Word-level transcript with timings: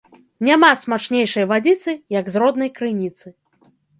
Няма 0.45 0.69
смачнейшай 0.83 1.45
вадзіцы, 1.51 1.95
як 2.19 2.33
з 2.35 2.43
роднай 2.45 2.73
крыніцы 2.79 3.27